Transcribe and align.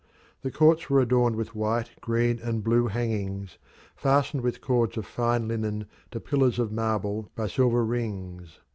The 0.41 0.49
courts 0.49 0.89
were 0.89 0.99
adorned 0.99 1.35
with 1.35 1.53
white, 1.53 1.91
green, 2.01 2.39
and 2.39 2.63
blue 2.63 2.87
hangings, 2.87 3.59
fastened 3.95 4.41
with 4.41 4.59
cords 4.59 4.97
of 4.97 5.05
fine 5.05 5.47
linen 5.47 5.85
to 6.09 6.19
pillars 6.19 6.57
of 6.57 6.71
marble 6.71 7.29
by 7.35 7.45
silver 7.45 7.85
rings. 7.85 8.59